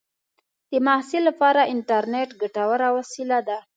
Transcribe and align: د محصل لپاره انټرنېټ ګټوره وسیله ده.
د 0.71 0.73
محصل 0.87 1.21
لپاره 1.29 1.69
انټرنېټ 1.73 2.29
ګټوره 2.41 2.87
وسیله 2.97 3.39
ده. 3.47 3.57